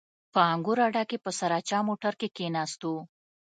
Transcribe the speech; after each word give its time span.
په 0.33 0.39
انګور 0.53 0.79
اډه 0.87 1.03
کښې 1.09 1.17
په 1.23 1.31
سراچه 1.39 1.77
موټر 1.87 2.13
کښې 2.19 2.27
کښېناستو. 2.35 2.93